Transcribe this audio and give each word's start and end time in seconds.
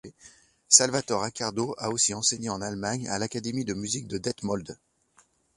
Salvatore 0.67 1.21
Accardo 1.25 1.75
a 1.77 1.91
aussi 1.91 2.15
enseigné 2.15 2.49
en 2.49 2.59
Allemagne 2.59 3.07
à 3.07 3.19
l'Académie 3.19 3.65
de 3.65 3.75
musique 3.75 4.07
de 4.07 4.17
Detmold. 4.17 4.75